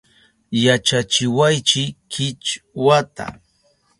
[0.63, 3.25] Yachachiwaychi Kichwata